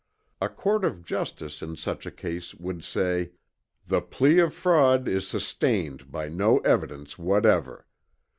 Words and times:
A 0.41 0.49
court 0.49 0.83
of 0.83 1.05
justice 1.05 1.61
in 1.61 1.75
such 1.75 2.07
a 2.07 2.11
case 2.11 2.55
would 2.55 2.83
say, 2.83 3.33
"The 3.85 4.01
plea 4.01 4.39
of 4.39 4.51
fraud 4.51 5.07
is 5.07 5.27
sustained 5.27 6.11
by 6.11 6.27
no 6.27 6.57
evidence 6.61 7.19
whatever. 7.19 7.85